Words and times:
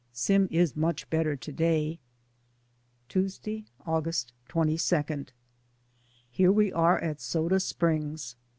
Sim 0.11 0.47
is 0.49 0.75
much 0.75 1.07
better 1.11 1.35
to 1.35 1.51
day. 1.51 1.99
Tuesday, 3.07 3.65
August 3.85 4.33
22. 4.47 5.25
Here 6.27 6.51
we 6.51 6.73
are 6.73 6.97
at 6.97 7.21
Soda 7.21 7.59
Springs. 7.59 8.35